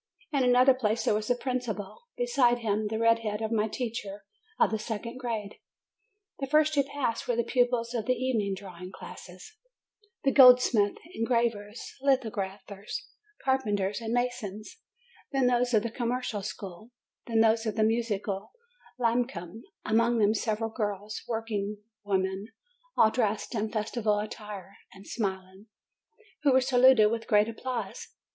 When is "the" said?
1.27-1.35, 2.87-2.97, 4.71-4.79, 6.39-6.47, 7.35-7.43, 8.07-8.15, 10.23-10.31, 15.83-15.91, 17.75-17.83